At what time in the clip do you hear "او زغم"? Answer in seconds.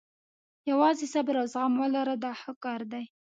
1.41-1.73